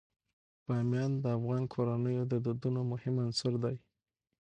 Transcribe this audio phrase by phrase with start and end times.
[0.65, 3.75] بامیان د افغان کورنیو د دودونو مهم عنصر دی.